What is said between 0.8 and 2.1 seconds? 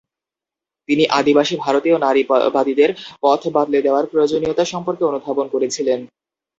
তিনি আদিবাসী ভারতীয়